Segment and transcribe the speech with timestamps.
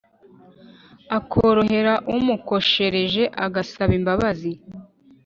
[1.17, 4.51] akorohera umukoshereje agasaba imbabazi